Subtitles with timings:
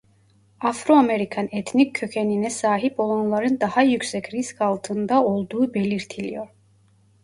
[0.69, 6.47] Afro-Amerikan etnik kökenine sahip olanların daha yüksek risk altında olduğu belirtiliyor.